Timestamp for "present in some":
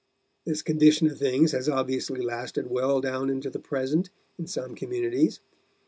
3.59-4.73